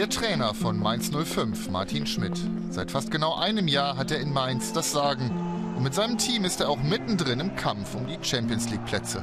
Der 0.00 0.08
Trainer 0.08 0.54
von 0.54 0.78
Mainz 0.78 1.10
05, 1.10 1.68
Martin 1.68 2.06
Schmidt. 2.06 2.32
Seit 2.70 2.90
fast 2.90 3.10
genau 3.10 3.34
einem 3.34 3.68
Jahr 3.68 3.98
hat 3.98 4.10
er 4.10 4.18
in 4.18 4.32
Mainz 4.32 4.72
das 4.72 4.92
Sagen. 4.92 5.30
Und 5.76 5.82
mit 5.82 5.92
seinem 5.92 6.16
Team 6.16 6.46
ist 6.46 6.62
er 6.62 6.70
auch 6.70 6.82
mittendrin 6.82 7.38
im 7.38 7.54
Kampf 7.54 7.94
um 7.94 8.06
die 8.06 8.16
Champions 8.22 8.70
League 8.70 8.86
Plätze. 8.86 9.22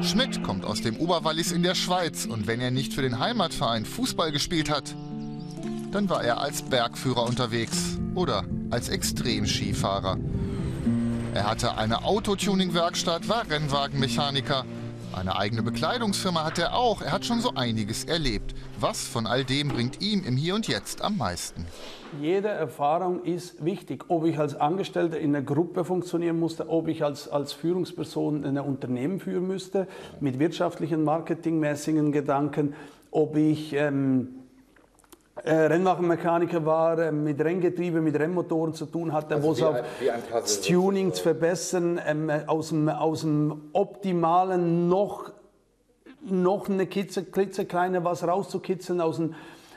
Schmidt 0.00 0.44
kommt 0.44 0.64
aus 0.64 0.80
dem 0.80 0.96
Oberwallis 0.98 1.50
in 1.50 1.64
der 1.64 1.74
Schweiz 1.74 2.24
und 2.24 2.46
wenn 2.46 2.60
er 2.60 2.70
nicht 2.70 2.94
für 2.94 3.02
den 3.02 3.18
Heimatverein 3.18 3.84
Fußball 3.84 4.30
gespielt 4.30 4.70
hat, 4.70 4.94
dann 5.90 6.08
war 6.08 6.22
er 6.22 6.38
als 6.38 6.62
Bergführer 6.62 7.24
unterwegs 7.24 7.98
oder 8.14 8.44
als 8.70 8.90
Extremskifahrer. 8.90 10.18
Er 11.34 11.50
hatte 11.50 11.76
eine 11.76 12.04
Autotuning-Werkstatt, 12.04 13.28
war 13.28 13.50
Rennwagenmechaniker 13.50 14.64
eine 15.14 15.36
eigene 15.36 15.62
Bekleidungsfirma 15.62 16.44
hat 16.44 16.58
er 16.58 16.74
auch. 16.74 17.02
Er 17.02 17.12
hat 17.12 17.24
schon 17.24 17.40
so 17.40 17.52
einiges 17.54 18.04
erlebt. 18.04 18.54
Was 18.78 19.06
von 19.06 19.26
all 19.26 19.44
dem 19.44 19.68
bringt 19.68 20.00
ihm 20.00 20.24
im 20.24 20.36
Hier 20.36 20.54
und 20.54 20.68
Jetzt 20.68 21.02
am 21.02 21.16
meisten? 21.16 21.66
Jede 22.20 22.48
Erfahrung 22.48 23.24
ist 23.24 23.64
wichtig. 23.64 24.04
Ob 24.08 24.24
ich 24.24 24.38
als 24.38 24.54
Angestellter 24.54 25.18
in 25.18 25.34
einer 25.34 25.44
Gruppe 25.44 25.84
funktionieren 25.84 26.38
musste, 26.38 26.68
ob 26.68 26.88
ich 26.88 27.04
als, 27.04 27.28
als 27.28 27.52
Führungsperson 27.52 28.44
ein 28.44 28.58
Unternehmen 28.58 29.20
führen 29.20 29.46
müsste, 29.46 29.86
mit 30.20 30.38
wirtschaftlichen, 30.38 31.04
marketingmäßigen 31.04 32.12
Gedanken, 32.12 32.74
ob 33.10 33.36
ich... 33.36 33.72
Ähm, 33.72 34.39
äh, 35.44 35.54
Rennwagenmechaniker 35.54 36.64
war, 36.64 36.98
äh, 36.98 37.12
mit 37.12 37.40
Renngetriebe, 37.40 38.00
mit 38.00 38.18
Rennmotoren 38.18 38.74
zu 38.74 38.86
tun 38.86 39.12
hatte, 39.12 39.36
also 39.36 39.48
wo 39.48 39.52
es 39.52 39.62
auf 39.62 39.76
das 40.32 40.60
Tuning 40.60 41.12
zu 41.12 41.22
verbessern, 41.22 42.00
ähm, 42.06 42.30
aus, 42.46 42.68
dem, 42.70 42.88
aus 42.88 43.22
dem 43.22 43.70
Optimalen 43.72 44.88
noch, 44.88 45.32
noch 46.22 46.68
eine 46.68 46.86
klitzekleine 46.86 48.04
was 48.04 48.26
rauszukitzeln, 48.26 49.00
aus 49.00 49.16
dem 49.16 49.34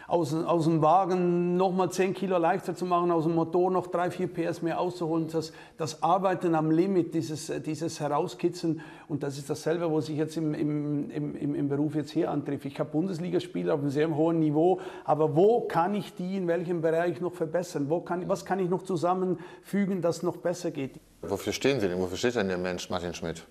aus, 0.07 0.33
aus 0.33 0.65
dem 0.65 0.81
Wagen 0.81 1.55
nochmal 1.55 1.91
10 1.91 2.13
Kilo 2.13 2.37
leichter 2.37 2.75
zu 2.75 2.85
machen, 2.85 3.11
aus 3.11 3.23
dem 3.23 3.35
Motor 3.35 3.71
noch 3.71 3.87
3, 3.87 4.11
4 4.11 4.27
PS 4.33 4.61
mehr 4.61 4.79
auszuholen. 4.79 5.27
Das, 5.31 5.53
das 5.77 6.03
Arbeiten 6.03 6.55
am 6.55 6.71
Limit, 6.71 7.13
dieses, 7.13 7.51
dieses 7.63 7.99
Herauskitzeln 7.99 8.81
und 9.07 9.23
das 9.23 9.37
ist 9.37 9.49
dasselbe, 9.49 9.93
was 9.93 10.09
ich 10.09 10.17
jetzt 10.17 10.37
im, 10.37 10.53
im, 10.53 11.09
im, 11.09 11.55
im 11.55 11.69
Beruf 11.69 11.95
jetzt 11.95 12.11
hier 12.11 12.31
antrifft. 12.31 12.65
Ich 12.65 12.79
habe 12.79 12.89
Bundesligaspieler 12.89 13.73
auf 13.73 13.79
einem 13.79 13.89
sehr 13.89 14.13
hohen 14.15 14.39
Niveau, 14.39 14.79
aber 15.05 15.35
wo 15.35 15.61
kann 15.61 15.95
ich 15.95 16.13
die 16.15 16.37
in 16.37 16.47
welchem 16.47 16.81
Bereich 16.81 17.21
noch 17.21 17.33
verbessern? 17.33 17.89
Wo 17.89 18.01
kann, 18.01 18.27
was 18.27 18.45
kann 18.45 18.59
ich 18.59 18.69
noch 18.69 18.83
zusammenfügen, 18.83 20.01
dass 20.01 20.17
es 20.17 20.23
noch 20.23 20.37
besser 20.37 20.71
geht? 20.71 20.99
Wofür 21.21 21.53
stehen 21.53 21.79
Sie 21.79 21.87
denn? 21.87 21.99
Wofür 21.99 22.17
steht 22.17 22.35
denn 22.35 22.49
der 22.49 22.57
Mensch 22.57 22.89
Martin 22.89 23.13
Schmidt? 23.13 23.45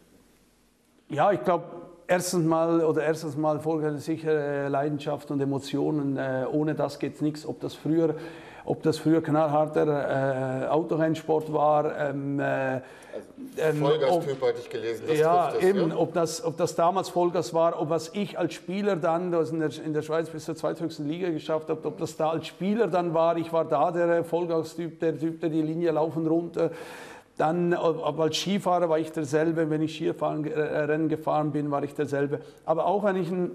Ja, 1.09 1.31
ich 1.31 1.43
glaube, 1.43 1.65
erstens 2.07 2.45
mal 2.45 2.85
oder 2.85 3.03
erstens 3.03 3.37
mal 3.37 3.59
folgt 3.61 4.01
sicher 4.01 4.33
äh, 4.33 4.69
Leidenschaft 4.69 5.31
und 5.31 5.41
Emotionen. 5.41 6.17
Äh, 6.17 6.47
ohne 6.51 6.75
das 6.75 6.99
geht 6.99 7.15
es 7.15 7.21
nichts. 7.21 7.47
Ob 7.47 7.61
das 7.61 7.75
früher, 7.75 8.15
ob 8.65 8.83
das 8.83 8.99
früher 8.99 9.23
knallharter 9.23 10.65
äh, 10.65 10.69
Autorennsport 10.69 11.53
war. 11.53 11.99
Ähm, 11.99 12.41
äh, 12.41 12.81
also 13.15 13.29
ähm, 13.59 13.77
Vollgas-Typ 13.77 14.43
hatte 14.43 14.59
ich 14.61 14.71
gelesen. 14.71 15.05
Das 15.07 15.19
ja, 15.19 15.51
das, 15.51 15.63
eben. 15.63 15.91
Ja? 15.91 15.97
Ob, 15.97 16.15
das, 16.15 16.45
ob 16.45 16.57
das 16.57 16.75
damals 16.75 17.11
Vollgas 17.11 17.53
war, 17.53 17.81
ob 17.81 17.91
was 17.91 18.11
ich 18.15 18.39
als 18.39 18.55
Spieler 18.55 18.97
dann, 18.97 19.31
das 19.31 19.51
in 19.51 19.61
der, 19.61 19.71
in 19.85 19.93
der 19.93 20.03
Schweiz 20.03 20.31
bis 20.31 20.47
zur 20.47 20.57
zweithöchsten 20.57 21.07
Liga 21.07 21.29
geschafft 21.31 21.69
habe, 21.69 21.87
ob 21.87 21.99
das 21.99 22.17
da 22.17 22.31
als 22.31 22.47
Spieler 22.47 22.87
dann 22.87 23.13
war. 23.13 23.37
Ich 23.37 23.53
war 23.53 23.65
da 23.67 23.91
der 23.91 24.25
Vollgas-Typ, 24.25 25.01
der 25.01 25.19
Typ, 25.19 25.41
der 25.41 25.51
die 25.51 25.63
Linie 25.63 25.91
laufen 25.93 26.27
runter. 26.27 26.71
Dann 27.39 27.73
als 27.73 28.37
Skifahrer 28.37 28.89
war 28.89 28.99
ich 28.99 29.13
derselbe, 29.13 29.71
wenn 29.71 29.83
ich 29.83 29.95
Skifahren, 29.95 30.45
äh, 30.45 30.61
Rennen 30.61 31.09
gefahren 31.09 31.53
bin, 31.53 31.71
war 31.71 31.83
ich 31.83 31.95
derselbe. 31.95 32.41
Aber 32.65 32.87
auch 32.87 33.05
wenn 33.05 33.17
ich 33.17 33.31
ein, 33.31 33.53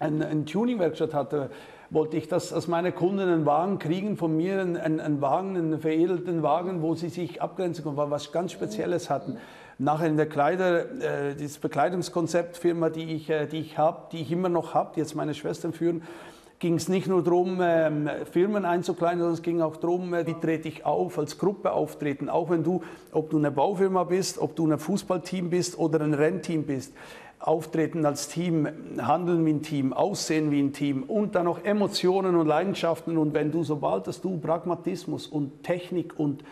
ein, 0.00 0.22
ein 0.22 0.46
Tuning-Werkstatt 0.46 1.14
hatte, 1.14 1.50
wollte 1.90 2.16
ich, 2.16 2.28
dass, 2.28 2.50
dass 2.50 2.68
meine 2.68 2.92
Kunden 2.92 3.20
einen 3.20 3.46
Wagen 3.46 3.78
kriegen 3.78 4.16
von 4.16 4.36
mir, 4.36 4.60
einen, 4.60 4.76
einen 4.76 5.20
Wagen, 5.20 5.56
einen 5.56 5.80
veredelten 5.80 6.42
Wagen, 6.42 6.82
wo 6.82 6.94
sie 6.94 7.08
sich 7.08 7.42
abgrenzen 7.42 7.84
konnten, 7.84 8.10
was 8.10 8.32
ganz 8.32 8.52
Spezielles 8.52 9.10
hatten. 9.10 9.38
Nachher 9.78 10.06
in 10.06 10.16
der 10.16 10.28
Kleider, 10.28 10.90
äh, 11.00 11.34
das 11.34 11.58
Bekleidungskonzeptfirma, 11.58 12.90
die 12.90 13.14
ich, 13.14 13.30
äh, 13.30 13.46
ich 13.50 13.78
habe, 13.78 14.02
die 14.12 14.20
ich 14.22 14.30
immer 14.30 14.48
noch 14.48 14.74
habe, 14.74 14.92
die 14.94 15.00
jetzt 15.00 15.14
meine 15.14 15.34
Schwestern 15.34 15.72
führen, 15.72 16.02
ging 16.60 16.74
es 16.74 16.88
nicht 16.88 17.08
nur 17.08 17.24
darum, 17.24 17.58
ähm, 17.62 18.08
Firmen 18.30 18.66
einzukleiden, 18.66 19.18
sondern 19.18 19.34
es 19.34 19.42
ging 19.42 19.62
auch 19.62 19.76
darum, 19.76 20.12
äh, 20.12 20.26
wie 20.26 20.34
trete 20.34 20.68
ich 20.68 20.84
auf, 20.84 21.18
als 21.18 21.38
Gruppe 21.38 21.72
auftreten. 21.72 22.28
Auch 22.28 22.50
wenn 22.50 22.62
du, 22.62 22.82
ob 23.12 23.30
du 23.30 23.38
eine 23.38 23.50
Baufirma 23.50 24.04
bist, 24.04 24.38
ob 24.38 24.54
du 24.54 24.70
ein 24.70 24.78
Fußballteam 24.78 25.48
bist 25.48 25.78
oder 25.78 26.02
ein 26.02 26.14
Rennteam 26.14 26.64
bist. 26.64 26.92
Auftreten 27.38 28.04
als 28.04 28.28
Team, 28.28 28.68
handeln 28.98 29.46
wie 29.46 29.54
ein 29.54 29.62
Team, 29.62 29.94
aussehen 29.94 30.50
wie 30.50 30.60
ein 30.60 30.74
Team 30.74 31.04
und 31.04 31.34
dann 31.34 31.46
noch 31.46 31.64
Emotionen 31.64 32.36
und 32.36 32.46
Leidenschaften. 32.46 33.16
Und 33.16 33.32
wenn 33.32 33.50
du, 33.50 33.64
sobald 33.64 34.06
dass 34.06 34.20
du 34.20 34.36
Pragmatismus 34.36 35.26
und 35.26 35.62
Technik 35.62 36.18
und, 36.20 36.44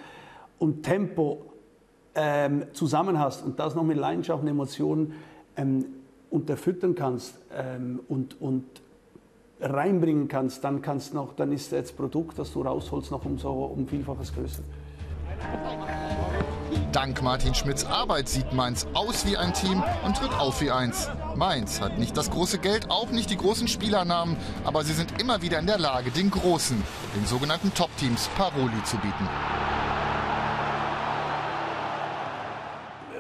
und 0.59 0.85
Tempo 0.85 1.43
ähm, 2.15 2.63
zusammen 2.73 3.19
hast 3.19 3.45
und 3.45 3.59
das 3.59 3.75
noch 3.75 3.85
mit 3.85 3.99
Leidenschaft 3.99 4.43
und 4.43 4.49
Emotionen 4.49 5.13
ähm, 5.59 5.85
unterfüttern 6.31 6.95
kannst 6.95 7.39
ähm, 7.55 8.01
und, 8.09 8.41
und 8.41 8.65
reinbringen 9.61 10.29
kannst, 10.29 10.63
dann 10.65 10.83
kannst 10.83 11.15
noch, 11.15 11.35
dann 11.35 11.53
ist 11.53 11.73
das 11.73 11.93
Produkt, 11.93 12.39
das 12.39 12.53
du 12.53 12.63
rausholst, 12.63 13.11
noch 13.11 13.25
um 13.25 13.39
so 13.39 13.51
um 13.51 13.87
Vielfaches 13.87 14.35
größer. 14.35 14.63
Dank 16.93 17.23
Martin 17.23 17.55
Schmidts 17.55 17.85
Arbeit 17.85 18.29
sieht 18.29 18.53
Mainz 18.53 18.87
aus 18.95 19.27
wie 19.27 19.37
ein 19.37 19.53
Team 19.53 19.83
und 20.05 20.17
tritt 20.17 20.33
auf 20.39 20.61
wie 20.61 20.71
eins. 20.71 21.09
Mainz 21.37 21.81
hat 21.81 21.99
nicht 21.99 22.17
das 22.17 22.31
große 22.31 22.59
Geld, 22.59 22.91
auch 22.91 23.11
nicht 23.11 23.31
die 23.31 23.37
großen 23.37 23.69
Spielernamen, 23.69 24.37
aber 24.65 24.85
sie 24.85 24.95
sind 24.95 25.21
immer 25.21 25.43
wieder 25.43 25.59
in 25.59 25.67
der 25.67 25.79
Lage, 25.79 26.11
den 26.11 26.31
großen, 26.31 26.83
den 27.15 27.27
sogenannten 27.27 27.73
Top-Teams 27.75 28.29
Paroli 28.37 28.83
zu 28.85 28.97
bieten. 28.97 29.29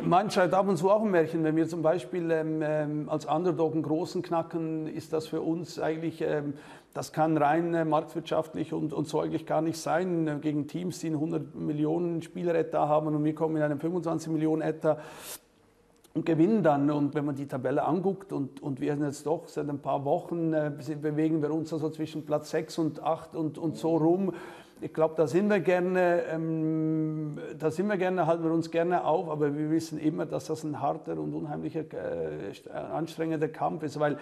Manchmal 0.02 0.52
ab 0.54 0.68
und 0.68 0.76
zu 0.76 0.90
auch 0.90 1.02
ein 1.02 1.10
Märchen. 1.10 1.44
Wenn 1.44 1.56
wir 1.56 1.66
zum 1.66 1.82
Beispiel 1.82 2.30
ähm, 2.30 2.62
ähm, 2.62 3.08
als 3.08 3.26
Underdog 3.26 3.72
einen 3.72 3.82
großen 3.82 4.22
knacken, 4.22 4.86
ist 4.86 5.12
das 5.12 5.26
für 5.26 5.40
uns 5.40 5.80
eigentlich, 5.80 6.20
ähm, 6.20 6.54
das 6.94 7.12
kann 7.12 7.36
rein 7.36 7.74
äh, 7.74 7.84
marktwirtschaftlich 7.84 8.72
und, 8.72 8.92
und 8.92 9.08
so 9.08 9.20
eigentlich 9.20 9.46
gar 9.46 9.60
nicht 9.60 9.78
sein. 9.78 10.28
Äh, 10.28 10.36
gegen 10.40 10.68
Teams, 10.68 11.00
die 11.00 11.08
einen 11.08 11.16
100 11.16 11.54
Millionen 11.54 12.22
Spieler-Etat 12.22 12.88
haben 12.88 13.08
und 13.08 13.24
wir 13.24 13.34
kommen 13.34 13.56
in 13.56 13.62
einem 13.62 13.80
25 13.80 14.30
Millionen 14.30 14.62
Etat 14.62 14.98
und 16.14 16.24
gewinnen 16.24 16.62
dann. 16.62 16.90
Und 16.90 17.14
wenn 17.14 17.24
man 17.24 17.34
die 17.34 17.46
Tabelle 17.46 17.84
anguckt 17.84 18.32
und, 18.32 18.62
und 18.62 18.80
wir 18.80 18.94
sind 18.94 19.04
jetzt 19.04 19.26
doch 19.26 19.48
seit 19.48 19.68
ein 19.68 19.80
paar 19.80 20.04
Wochen, 20.04 20.52
äh, 20.52 20.70
bewegen 21.00 21.42
wir 21.42 21.52
uns 21.52 21.72
also 21.72 21.90
zwischen 21.90 22.24
Platz 22.24 22.50
6 22.50 22.78
und 22.78 23.02
8 23.02 23.34
und, 23.34 23.58
und 23.58 23.76
so 23.76 23.96
rum 23.96 24.32
ich 24.80 24.92
glaube, 24.92 25.14
da 25.16 25.26
sind 25.26 25.48
wir 25.50 25.60
gerne, 25.60 26.22
ähm, 26.30 27.38
da 27.58 27.70
sind 27.70 27.88
wir 27.88 27.96
gerne, 27.96 28.26
halten 28.26 28.44
wir 28.44 28.52
uns 28.52 28.70
gerne 28.70 29.04
auf, 29.04 29.28
aber 29.28 29.56
wir 29.56 29.70
wissen 29.70 29.98
immer, 29.98 30.26
dass 30.26 30.46
das 30.46 30.64
ein 30.64 30.80
harter 30.80 31.18
und 31.18 31.34
unheimlicher, 31.34 31.80
äh, 31.80 32.70
anstrengender 32.70 33.48
Kampf 33.48 33.82
ist, 33.82 33.98
weil 33.98 34.18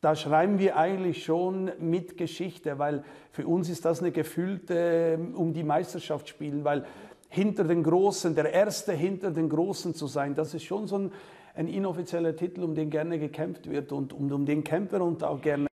da 0.00 0.16
schreiben 0.16 0.58
wir 0.58 0.76
eigentlich 0.76 1.24
schon 1.24 1.70
mit 1.78 2.16
Geschichte, 2.16 2.78
weil 2.78 3.04
für 3.30 3.46
uns 3.46 3.68
ist 3.68 3.84
das 3.84 4.00
eine 4.00 4.10
gefüllte 4.10 5.18
um 5.34 5.52
die 5.52 5.62
Meisterschaft 5.62 6.28
spielen, 6.28 6.64
weil 6.64 6.84
hinter 7.28 7.64
den 7.64 7.82
Großen, 7.82 8.34
der 8.34 8.52
Erste 8.52 8.92
hinter 8.92 9.30
den 9.30 9.48
Großen 9.48 9.94
zu 9.94 10.06
sein, 10.06 10.34
das 10.34 10.54
ist 10.54 10.64
schon 10.64 10.86
so 10.86 10.98
ein, 10.98 11.12
ein 11.54 11.68
inoffizieller 11.68 12.34
Titel, 12.34 12.62
um 12.62 12.74
den 12.74 12.90
gerne 12.90 13.18
gekämpft 13.18 13.70
wird 13.70 13.92
und 13.92 14.12
um, 14.12 14.30
um 14.30 14.44
den 14.44 14.64
kämpfen 14.64 15.00
und 15.00 15.22
auch 15.22 15.40
gerne. 15.40 15.71